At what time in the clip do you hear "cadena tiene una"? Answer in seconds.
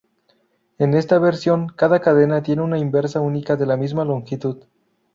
2.01-2.79